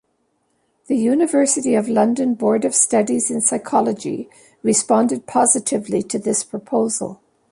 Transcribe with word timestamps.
The 0.87 0.95
University 0.97 1.75
of 1.75 1.87
London 1.87 2.33
Board 2.33 2.65
of 2.65 2.73
Studies 2.73 3.29
in 3.29 3.39
Psychology 3.39 4.31
responded 4.63 5.27
positively 5.27 6.01
to 6.01 6.17
this 6.17 6.43
proposal. 6.43 7.21